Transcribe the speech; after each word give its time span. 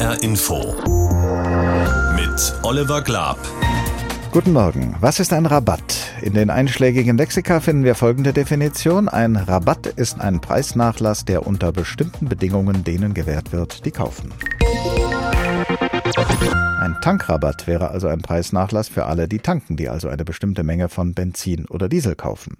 HR 0.00 0.22
Info 0.22 0.74
mit 2.16 2.54
Oliver 2.62 3.02
Glab. 3.02 3.36
Guten 4.32 4.54
Morgen. 4.54 4.96
Was 5.00 5.20
ist 5.20 5.30
ein 5.34 5.44
Rabatt? 5.44 5.82
In 6.22 6.32
den 6.32 6.48
einschlägigen 6.48 7.18
Lexika 7.18 7.60
finden 7.60 7.84
wir 7.84 7.94
folgende 7.94 8.32
Definition. 8.32 9.10
Ein 9.10 9.36
Rabatt 9.36 9.86
ist 9.86 10.18
ein 10.18 10.40
Preisnachlass, 10.40 11.26
der 11.26 11.46
unter 11.46 11.70
bestimmten 11.70 12.30
Bedingungen 12.30 12.82
denen 12.82 13.12
gewährt 13.12 13.52
wird, 13.52 13.84
die 13.84 13.90
kaufen. 13.90 14.32
Ein 16.80 16.96
Tankrabatt 17.02 17.66
wäre 17.66 17.90
also 17.90 18.08
ein 18.08 18.22
Preisnachlass 18.22 18.88
für 18.88 19.04
alle, 19.04 19.28
die 19.28 19.38
tanken, 19.38 19.76
die 19.76 19.88
also 19.88 20.08
eine 20.08 20.24
bestimmte 20.24 20.62
Menge 20.62 20.88
von 20.88 21.12
Benzin 21.12 21.66
oder 21.66 21.88
Diesel 21.88 22.14
kaufen. 22.14 22.56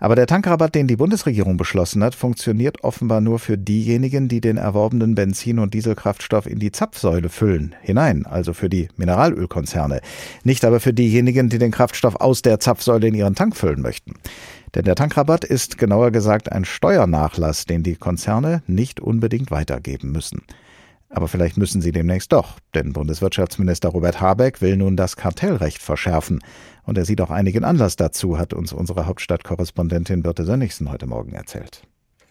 Aber 0.00 0.16
der 0.16 0.26
Tankrabatt, 0.26 0.74
den 0.74 0.86
die 0.86 0.96
Bundesregierung 0.96 1.56
beschlossen 1.56 2.04
hat, 2.04 2.14
funktioniert 2.14 2.84
offenbar 2.84 3.22
nur 3.22 3.38
für 3.38 3.56
diejenigen, 3.56 4.28
die 4.28 4.42
den 4.42 4.58
erworbenen 4.58 5.14
Benzin- 5.14 5.58
und 5.58 5.72
Dieselkraftstoff 5.72 6.46
in 6.46 6.58
die 6.58 6.72
Zapfsäule 6.72 7.30
füllen, 7.30 7.74
hinein, 7.80 8.26
also 8.26 8.52
für 8.52 8.68
die 8.68 8.88
Mineralölkonzerne. 8.96 10.02
Nicht 10.42 10.64
aber 10.64 10.78
für 10.78 10.92
diejenigen, 10.92 11.48
die 11.48 11.58
den 11.58 11.70
Kraftstoff 11.70 12.16
aus 12.16 12.42
der 12.42 12.60
Zapfsäule 12.60 13.08
in 13.08 13.14
ihren 13.14 13.34
Tank 13.34 13.56
füllen 13.56 13.80
möchten. 13.80 14.12
Denn 14.74 14.84
der 14.84 14.94
Tankrabatt 14.94 15.44
ist 15.44 15.78
genauer 15.78 16.10
gesagt 16.10 16.52
ein 16.52 16.66
Steuernachlass, 16.66 17.64
den 17.64 17.82
die 17.82 17.96
Konzerne 17.96 18.62
nicht 18.66 19.00
unbedingt 19.00 19.50
weitergeben 19.50 20.12
müssen. 20.12 20.42
Aber 21.14 21.28
vielleicht 21.28 21.56
müssen 21.56 21.80
sie 21.80 21.92
demnächst 21.92 22.32
doch, 22.32 22.58
denn 22.74 22.92
Bundeswirtschaftsminister 22.92 23.90
Robert 23.90 24.20
Habeck 24.20 24.60
will 24.60 24.76
nun 24.76 24.96
das 24.96 25.14
Kartellrecht 25.14 25.80
verschärfen. 25.80 26.40
Und 26.82 26.98
er 26.98 27.04
sieht 27.04 27.20
auch 27.20 27.30
einigen 27.30 27.62
Anlass 27.62 27.94
dazu, 27.94 28.36
hat 28.36 28.52
uns 28.52 28.72
unsere 28.72 29.06
Hauptstadtkorrespondentin 29.06 30.24
Birte 30.24 30.44
Sönnigsen 30.44 30.90
heute 30.90 31.06
Morgen 31.06 31.32
erzählt. 31.32 31.86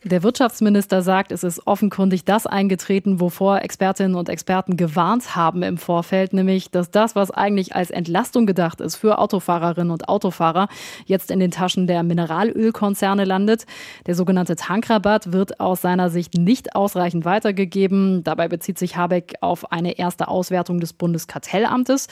Der 0.05 0.21
Wirtschaftsminister 0.21 1.01
sagt, 1.01 1.31
es 1.31 1.45
ist 1.45 1.65
offenkundig 1.65 2.25
das 2.25 2.45
eingetreten, 2.45 3.21
wovor 3.21 3.61
Expertinnen 3.61 4.15
und 4.15 4.27
Experten 4.27 4.75
gewarnt 4.75 5.33
haben 5.37 5.63
im 5.63 5.77
Vorfeld, 5.77 6.33
nämlich, 6.33 6.69
dass 6.71 6.91
das, 6.91 7.15
was 7.15 7.31
eigentlich 7.31 7.73
als 7.73 7.89
Entlastung 7.89 8.45
gedacht 8.45 8.81
ist 8.81 8.97
für 8.97 9.17
Autofahrerinnen 9.17 9.91
und 9.91 10.09
Autofahrer, 10.09 10.67
jetzt 11.05 11.31
in 11.31 11.39
den 11.39 11.51
Taschen 11.51 11.87
der 11.87 12.03
Mineralölkonzerne 12.03 13.23
landet. 13.23 13.65
Der 14.05 14.15
sogenannte 14.15 14.57
Tankrabatt 14.57 15.31
wird 15.31 15.61
aus 15.61 15.81
seiner 15.81 16.09
Sicht 16.09 16.33
nicht 16.37 16.75
ausreichend 16.75 17.23
weitergegeben. 17.23 18.25
Dabei 18.25 18.49
bezieht 18.49 18.77
sich 18.77 18.97
Habeck 18.97 19.35
auf 19.39 19.71
eine 19.71 19.97
erste 19.97 20.27
Auswertung 20.27 20.81
des 20.81 20.91
Bundeskartellamtes. 20.91 22.07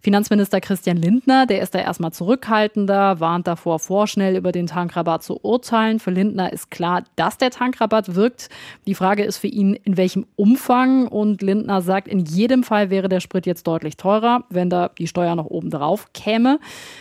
Finanzminister 0.00 0.62
Christian 0.62 0.96
Lindner, 0.96 1.44
der 1.44 1.60
ist 1.60 1.74
da 1.74 1.80
erstmal 1.80 2.12
zurückhaltender, 2.12 3.20
warnt 3.20 3.46
davor, 3.46 3.78
vorschnell 3.78 4.36
über 4.36 4.52
den 4.52 4.68
Tankrabatt 4.68 5.22
zu 5.22 5.38
urteilen. 5.42 6.00
Für 6.00 6.12
Lindner 6.12 6.50
ist 6.50 6.70
klar, 6.70 7.04
dass 7.16 7.25
dass 7.26 7.38
der 7.38 7.50
Tankrabatt 7.50 8.14
wirkt. 8.14 8.50
Die 8.86 8.94
Frage 8.94 9.24
ist 9.24 9.38
für 9.38 9.48
ihn, 9.48 9.74
in 9.74 9.96
welchem 9.96 10.26
Umfang. 10.36 11.08
Und 11.08 11.42
Lindner 11.42 11.82
sagt, 11.82 12.06
in 12.06 12.20
jedem 12.20 12.62
Fall 12.62 12.88
wäre 12.88 13.08
der 13.08 13.18
Sprit 13.18 13.46
jetzt 13.46 13.66
deutlich 13.66 13.96
teurer, 13.96 14.44
wenn 14.48 14.70
da 14.70 14.90
die 14.96 15.08
Steuer 15.08 15.34
noch 15.34 15.46
oben 15.46 15.70
drauf 15.70 16.12
käme. 16.14 16.60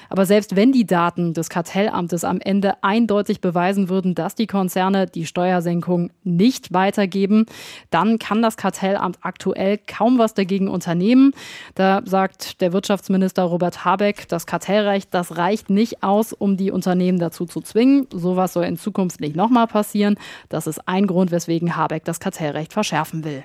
Aber 0.09 0.25
selbst 0.25 0.55
wenn 0.55 0.71
die 0.71 0.87
Daten 0.87 1.35
des 1.35 1.49
Kartellamtes 1.49 2.23
am 2.23 2.41
Ende 2.41 2.83
eindeutig 2.83 3.39
beweisen 3.39 3.87
würden, 3.87 4.15
dass 4.15 4.33
die 4.33 4.47
Konzerne 4.47 5.05
die 5.05 5.27
Steuersenkung 5.27 6.09
nicht 6.23 6.73
weitergeben, 6.73 7.45
dann 7.91 8.17
kann 8.17 8.41
das 8.41 8.57
Kartellamt 8.57 9.19
aktuell 9.21 9.77
kaum 9.77 10.17
was 10.17 10.33
dagegen 10.33 10.69
unternehmen. 10.69 11.33
Da 11.75 12.01
sagt 12.03 12.61
der 12.61 12.73
Wirtschaftsminister 12.73 13.43
Robert 13.43 13.85
Habeck, 13.85 14.27
das 14.27 14.47
Kartellrecht, 14.47 15.13
das 15.13 15.37
reicht 15.37 15.69
nicht 15.69 16.01
aus, 16.01 16.33
um 16.33 16.57
die 16.57 16.71
Unternehmen 16.71 17.19
dazu 17.19 17.45
zu 17.45 17.61
zwingen. 17.61 18.07
Sowas 18.11 18.53
soll 18.53 18.63
in 18.63 18.77
Zukunft 18.77 19.19
nicht 19.19 19.35
nochmal 19.35 19.67
passieren. 19.67 20.14
Das 20.49 20.67
ist 20.67 20.87
ein 20.87 21.07
Grund, 21.07 21.31
weswegen 21.31 21.75
Habeck 21.75 22.05
das 22.05 22.19
Kartellrecht 22.19 22.73
verschärfen 22.73 23.23
will. 23.23 23.43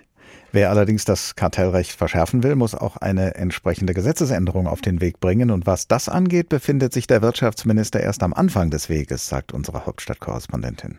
Wer 0.52 0.70
allerdings 0.70 1.04
das 1.04 1.36
Kartellrecht 1.36 1.92
verschärfen 1.92 2.42
will, 2.42 2.56
muss 2.56 2.74
auch 2.74 2.96
eine 2.96 3.34
entsprechende 3.36 3.94
Gesetzesänderung 3.94 4.66
auf 4.66 4.80
den 4.80 5.00
Weg 5.00 5.20
bringen. 5.20 5.50
Und 5.50 5.66
was 5.66 5.86
das 5.86 6.08
angeht, 6.08 6.48
befindet 6.48 6.92
sich 6.92 7.06
der 7.06 7.22
Wirtschaftsminister 7.22 8.00
erst 8.00 8.22
am 8.22 8.34
Anfang 8.34 8.70
des 8.70 8.88
Weges, 8.88 9.28
sagt 9.28 9.52
unsere 9.52 9.86
Hauptstadtkorrespondentin. 9.86 10.98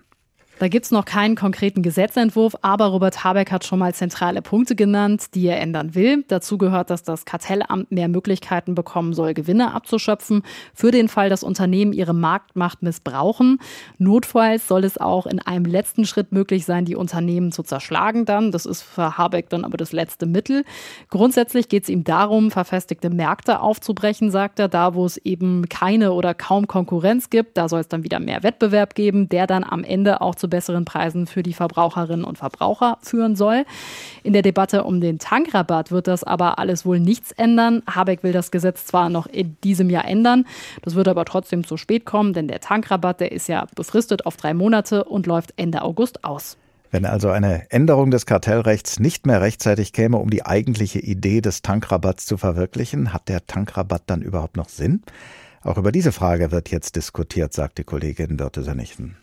Da 0.61 0.67
gibt 0.67 0.85
es 0.85 0.91
noch 0.91 1.05
keinen 1.05 1.35
konkreten 1.35 1.81
Gesetzentwurf, 1.81 2.55
aber 2.61 2.85
Robert 2.85 3.23
Habeck 3.23 3.51
hat 3.51 3.65
schon 3.65 3.79
mal 3.79 3.95
zentrale 3.95 4.43
Punkte 4.43 4.75
genannt, 4.75 5.33
die 5.33 5.47
er 5.47 5.59
ändern 5.59 5.95
will. 5.95 6.23
Dazu 6.27 6.59
gehört, 6.59 6.91
dass 6.91 7.01
das 7.01 7.25
Kartellamt 7.25 7.91
mehr 7.91 8.07
Möglichkeiten 8.07 8.75
bekommen 8.75 9.13
soll, 9.13 9.33
Gewinne 9.33 9.73
abzuschöpfen, 9.73 10.43
für 10.75 10.91
den 10.91 11.09
Fall, 11.09 11.31
dass 11.31 11.41
Unternehmen 11.41 11.93
ihre 11.93 12.13
Marktmacht 12.13 12.83
missbrauchen. 12.83 13.57
Notfalls 13.97 14.67
soll 14.67 14.83
es 14.83 14.99
auch 14.99 15.25
in 15.25 15.39
einem 15.39 15.65
letzten 15.65 16.05
Schritt 16.05 16.31
möglich 16.31 16.63
sein, 16.63 16.85
die 16.85 16.95
Unternehmen 16.95 17.51
zu 17.51 17.63
zerschlagen 17.63 18.25
dann. 18.25 18.51
Das 18.51 18.67
ist 18.67 18.83
für 18.83 19.17
Habeck 19.17 19.49
dann 19.49 19.65
aber 19.65 19.77
das 19.77 19.93
letzte 19.93 20.27
Mittel. 20.27 20.63
Grundsätzlich 21.09 21.69
geht 21.69 21.83
es 21.85 21.89
ihm 21.89 22.03
darum, 22.03 22.51
verfestigte 22.51 23.09
Märkte 23.09 23.61
aufzubrechen, 23.61 24.29
sagt 24.29 24.59
er, 24.59 24.67
da 24.67 24.93
wo 24.93 25.07
es 25.07 25.17
eben 25.17 25.67
keine 25.69 26.11
oder 26.11 26.35
kaum 26.35 26.67
Konkurrenz 26.67 27.31
gibt. 27.31 27.57
Da 27.57 27.67
soll 27.67 27.79
es 27.79 27.87
dann 27.87 28.03
wieder 28.03 28.19
mehr 28.19 28.43
Wettbewerb 28.43 28.93
geben, 28.93 29.27
der 29.27 29.47
dann 29.47 29.63
am 29.63 29.83
Ende 29.83 30.21
auch 30.21 30.35
zu 30.35 30.50
besseren 30.51 30.85
Preisen 30.85 31.25
für 31.25 31.41
die 31.41 31.53
Verbraucherinnen 31.53 32.23
und 32.23 32.37
Verbraucher 32.37 32.99
führen 33.01 33.35
soll. 33.35 33.65
In 34.21 34.33
der 34.33 34.43
Debatte 34.43 34.83
um 34.83 35.01
den 35.01 35.17
Tankrabatt 35.17 35.89
wird 35.89 36.05
das 36.05 36.23
aber 36.23 36.59
alles 36.59 36.85
wohl 36.85 36.99
nichts 36.99 37.31
ändern. 37.31 37.81
Habeck 37.89 38.21
will 38.21 38.33
das 38.33 38.51
Gesetz 38.51 38.85
zwar 38.85 39.09
noch 39.09 39.25
in 39.25 39.57
diesem 39.63 39.89
Jahr 39.89 40.05
ändern, 40.05 40.45
das 40.83 40.93
wird 40.93 41.07
aber 41.07 41.25
trotzdem 41.25 41.65
zu 41.65 41.77
spät 41.77 42.05
kommen, 42.05 42.33
denn 42.33 42.47
der 42.47 42.59
Tankrabatt, 42.59 43.19
der 43.19 43.31
ist 43.31 43.47
ja 43.47 43.65
befristet 43.75 44.27
auf 44.27 44.37
drei 44.37 44.53
Monate 44.53 45.05
und 45.05 45.25
läuft 45.25 45.53
Ende 45.57 45.81
August 45.81 46.23
aus. 46.23 46.57
Wenn 46.91 47.05
also 47.05 47.29
eine 47.29 47.71
Änderung 47.71 48.11
des 48.11 48.25
Kartellrechts 48.25 48.99
nicht 48.99 49.25
mehr 49.25 49.41
rechtzeitig 49.41 49.93
käme, 49.93 50.17
um 50.17 50.29
die 50.29 50.45
eigentliche 50.45 50.99
Idee 50.99 51.39
des 51.39 51.61
Tankrabatts 51.61 52.25
zu 52.25 52.35
verwirklichen, 52.35 53.13
hat 53.13 53.29
der 53.29 53.47
Tankrabatt 53.47 54.03
dann 54.07 54.21
überhaupt 54.21 54.57
noch 54.57 54.67
Sinn? 54.67 55.01
Auch 55.63 55.77
über 55.77 55.93
diese 55.93 56.11
Frage 56.11 56.51
wird 56.51 56.69
jetzt 56.69 56.97
diskutiert, 56.97 57.53
sagt 57.53 57.77
die 57.77 57.85
Kollegin 57.85 58.35
Dörte 58.35 58.61
Sönnigsen. 58.63 59.15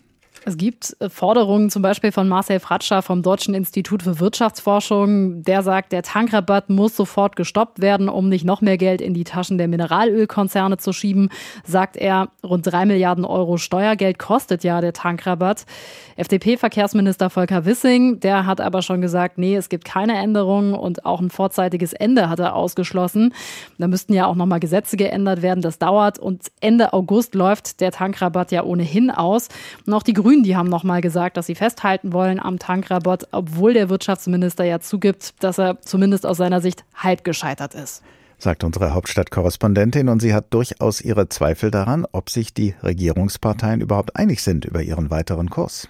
Es 0.44 0.56
gibt 0.56 0.96
äh, 1.00 1.08
Forderungen 1.08 1.70
zum 1.70 1.82
Beispiel 1.82 2.12
von 2.12 2.28
Marcel 2.28 2.60
Fratscher 2.60 3.02
vom 3.02 3.22
Deutschen 3.22 3.54
Institut 3.54 4.02
für 4.02 4.20
Wirtschaftsforschung. 4.20 5.42
Der 5.42 5.62
sagt, 5.62 5.92
der 5.92 6.02
Tankrabatt 6.02 6.70
muss 6.70 6.96
sofort 6.96 7.36
gestoppt 7.36 7.80
werden, 7.80 8.08
um 8.08 8.28
nicht 8.28 8.44
noch 8.44 8.60
mehr 8.60 8.78
Geld 8.78 9.00
in 9.00 9.14
die 9.14 9.24
Taschen 9.24 9.58
der 9.58 9.68
Mineralölkonzerne 9.68 10.78
zu 10.78 10.92
schieben. 10.92 11.28
Sagt 11.64 11.96
er, 11.96 12.28
rund 12.44 12.66
drei 12.66 12.86
Milliarden 12.86 13.24
Euro 13.24 13.56
Steuergeld 13.56 14.18
kostet 14.18 14.64
ja 14.64 14.80
der 14.80 14.92
Tankrabatt. 14.92 15.64
FDP-Verkehrsminister 16.16 17.30
Volker 17.30 17.64
Wissing, 17.64 18.20
der 18.20 18.46
hat 18.46 18.60
aber 18.60 18.82
schon 18.82 19.00
gesagt, 19.00 19.38
nee, 19.38 19.54
es 19.54 19.68
gibt 19.68 19.84
keine 19.84 20.16
Änderungen 20.16 20.74
und 20.74 21.04
auch 21.04 21.20
ein 21.20 21.30
vorzeitiges 21.30 21.92
Ende 21.92 22.28
hat 22.28 22.40
er 22.40 22.54
ausgeschlossen. 22.54 23.34
Da 23.78 23.86
müssten 23.86 24.12
ja 24.12 24.26
auch 24.26 24.34
nochmal 24.34 24.60
Gesetze 24.60 24.96
geändert 24.96 25.42
werden. 25.42 25.62
Das 25.62 25.78
dauert 25.78 26.18
und 26.18 26.42
Ende 26.60 26.92
August 26.92 27.34
läuft 27.34 27.80
der 27.80 27.92
Tankrabatt 27.92 28.50
ja 28.50 28.64
ohnehin 28.64 29.10
aus. 29.10 29.48
Und 29.86 29.94
die 30.06 30.12
Grünen, 30.28 30.42
die 30.42 30.56
haben 30.56 30.68
nochmal 30.68 31.00
gesagt, 31.00 31.38
dass 31.38 31.46
sie 31.46 31.54
festhalten 31.54 32.12
wollen 32.12 32.38
am 32.38 32.58
Tankrabatt, 32.58 33.28
obwohl 33.32 33.72
der 33.72 33.88
Wirtschaftsminister 33.88 34.62
ja 34.62 34.78
zugibt, 34.78 35.42
dass 35.42 35.56
er 35.56 35.80
zumindest 35.80 36.26
aus 36.26 36.36
seiner 36.36 36.60
Sicht 36.60 36.84
halb 36.94 37.24
gescheitert 37.24 37.74
ist 37.74 38.02
sagt 38.40 38.62
unsere 38.62 38.94
Hauptstadtkorrespondentin, 38.94 40.08
und 40.08 40.20
sie 40.20 40.32
hat 40.32 40.54
durchaus 40.54 41.00
ihre 41.00 41.28
Zweifel 41.28 41.72
daran, 41.72 42.06
ob 42.12 42.30
sich 42.30 42.54
die 42.54 42.72
Regierungsparteien 42.84 43.80
überhaupt 43.80 44.14
einig 44.14 44.42
sind 44.42 44.64
über 44.64 44.80
ihren 44.80 45.10
weiteren 45.10 45.50
Kurs. 45.50 45.88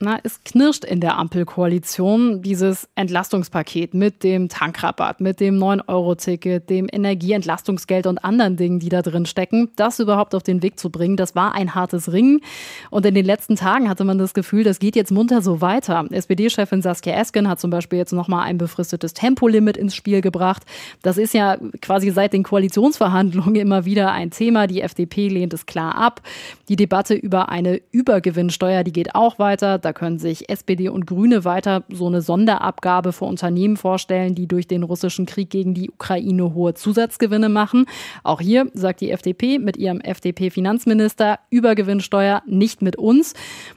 Na, 0.00 0.20
es 0.22 0.44
knirscht 0.44 0.84
in 0.84 1.00
der 1.00 1.18
Ampelkoalition 1.18 2.40
dieses 2.40 2.88
Entlastungspaket 2.94 3.94
mit 3.94 4.22
dem 4.22 4.48
Tankrabatt, 4.48 5.20
mit 5.20 5.40
dem 5.40 5.58
9-Euro-Ticket, 5.58 6.70
dem 6.70 6.86
Energieentlastungsgeld 6.90 8.06
und 8.06 8.18
anderen 8.18 8.56
Dingen, 8.56 8.78
die 8.78 8.90
da 8.90 9.02
drin 9.02 9.26
stecken. 9.26 9.70
Das 9.74 9.98
überhaupt 9.98 10.36
auf 10.36 10.44
den 10.44 10.62
Weg 10.62 10.78
zu 10.78 10.90
bringen, 10.90 11.16
das 11.16 11.34
war 11.34 11.52
ein 11.56 11.74
hartes 11.74 12.12
Ringen. 12.12 12.42
Und 12.90 13.06
in 13.06 13.14
den 13.14 13.24
letzten 13.24 13.56
Tagen 13.56 13.88
hatte 13.88 14.04
man 14.04 14.18
das 14.18 14.34
Gefühl, 14.34 14.62
das 14.62 14.78
geht 14.78 14.94
jetzt 14.94 15.10
munter 15.10 15.42
so 15.42 15.60
weiter. 15.60 16.04
SPD-Chefin 16.08 16.80
Saskia 16.80 17.14
Esken 17.14 17.48
hat 17.48 17.58
zum 17.58 17.70
Beispiel 17.70 17.98
jetzt 17.98 18.12
nochmal 18.12 18.44
ein 18.44 18.56
befristetes 18.56 19.14
Tempolimit 19.14 19.76
ins 19.76 19.96
Spiel 19.96 20.20
gebracht. 20.20 20.62
Das 21.02 21.18
ist 21.18 21.34
ja 21.34 21.56
quasi 21.82 22.10
seit 22.10 22.34
den 22.34 22.44
Koalitionsverhandlungen 22.44 23.56
immer 23.56 23.84
wieder 23.84 24.12
ein 24.12 24.30
Thema. 24.30 24.68
Die 24.68 24.80
FDP 24.80 25.26
lehnt 25.26 25.54
es 25.54 25.66
klar 25.66 25.96
ab. 25.96 26.22
Die 26.68 26.76
Debatte 26.76 27.14
über 27.14 27.48
eine 27.48 27.80
Übergewinnsteuer, 27.90 28.84
die 28.84 28.92
geht 28.92 29.16
auch 29.16 29.40
weiter. 29.40 29.80
Da 29.88 29.94
können 29.94 30.18
sich 30.18 30.50
SPD 30.50 30.90
und 30.90 31.06
Grüne 31.06 31.46
weiter 31.46 31.82
so 31.88 32.08
eine 32.08 32.20
Sonderabgabe 32.20 33.14
für 33.14 33.24
Unternehmen 33.24 33.78
vorstellen, 33.78 34.34
die 34.34 34.46
durch 34.46 34.66
den 34.66 34.82
russischen 34.82 35.24
Krieg 35.24 35.48
gegen 35.48 35.72
die 35.72 35.90
Ukraine 35.90 36.52
hohe 36.52 36.74
Zusatzgewinne 36.74 37.48
machen. 37.48 37.86
Auch 38.22 38.42
hier 38.42 38.70
sagt 38.74 39.00
die 39.00 39.10
FDP 39.10 39.58
mit 39.58 39.78
ihrem 39.78 40.02
FDP-Finanzminister 40.02 41.38
Übergewinnsteuer 41.48 42.42
nicht 42.46 42.82
mit 42.82 42.96
uns. 42.96 43.32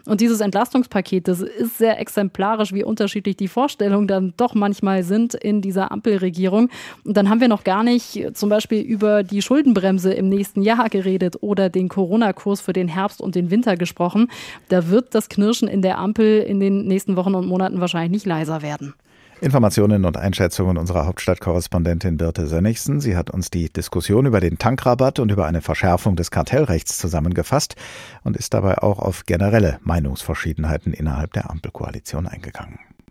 Und 0.05 0.19
dieses 0.19 0.41
Entlastungspaket, 0.41 1.29
das 1.29 1.39
ist 1.39 1.77
sehr 1.77 1.97
exemplarisch, 1.97 2.73
wie 2.73 2.83
unterschiedlich 2.83 3.37
die 3.37 3.47
Vorstellungen 3.47 4.07
dann 4.09 4.33
doch 4.35 4.53
manchmal 4.53 5.03
sind 5.03 5.33
in 5.33 5.61
dieser 5.61 5.93
Ampelregierung. 5.93 6.69
Und 7.05 7.15
dann 7.15 7.29
haben 7.29 7.39
wir 7.39 7.47
noch 7.47 7.63
gar 7.63 7.85
nicht 7.85 8.31
zum 8.33 8.49
Beispiel 8.49 8.81
über 8.81 9.23
die 9.23 9.41
Schuldenbremse 9.41 10.11
im 10.11 10.27
nächsten 10.27 10.61
Jahr 10.61 10.89
geredet 10.89 11.37
oder 11.39 11.69
den 11.69 11.87
Corona-Kurs 11.87 12.59
für 12.59 12.73
den 12.73 12.89
Herbst 12.89 13.21
und 13.21 13.35
den 13.35 13.49
Winter 13.49 13.77
gesprochen. 13.77 14.27
Da 14.67 14.89
wird 14.89 15.15
das 15.15 15.29
Knirschen 15.29 15.69
in 15.69 15.81
der 15.81 16.00
Ampel 16.01 16.41
in 16.41 16.59
den 16.59 16.85
nächsten 16.85 17.15
Wochen 17.15 17.35
und 17.35 17.47
Monaten 17.47 17.79
wahrscheinlich 17.79 18.11
nicht 18.11 18.25
leiser 18.25 18.61
werden. 18.61 18.93
Informationen 19.41 20.05
und 20.05 20.17
Einschätzungen 20.17 20.77
unserer 20.77 21.07
Hauptstadtkorrespondentin 21.07 22.17
Birte 22.17 22.45
Sönnigsen. 22.45 23.01
Sie 23.01 23.17
hat 23.17 23.31
uns 23.31 23.49
die 23.49 23.73
Diskussion 23.73 24.27
über 24.27 24.39
den 24.39 24.59
Tankrabatt 24.59 25.17
und 25.17 25.31
über 25.31 25.47
eine 25.47 25.61
Verschärfung 25.61 26.15
des 26.15 26.29
Kartellrechts 26.29 26.99
zusammengefasst 26.99 27.75
und 28.23 28.37
ist 28.37 28.53
dabei 28.53 28.77
auch 28.77 28.99
auf 28.99 29.25
generelle 29.25 29.79
Meinungsverschiedenheiten 29.81 30.93
innerhalb 30.93 31.33
der 31.33 31.49
Ampelkoalition 31.49 32.27
eingegangen. 32.27 32.77